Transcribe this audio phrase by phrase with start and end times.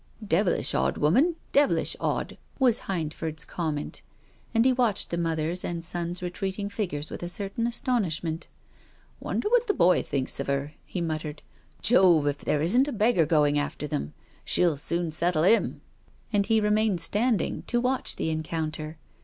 [0.39, 4.01] "Devilish odd woman, devilish odd!" was Hindford's comment.
[4.51, 8.47] And he watched the mother's and son's retreating figures with a certain astonishment.
[9.19, 11.43] "Wonder what the boy thinks of her?" he muttered."
[11.83, 14.15] Jove, if there isn't a beggar going after them!
[14.43, 15.81] She'll soon settle him!"
[16.33, 18.97] And he remained standing to watch the en counter.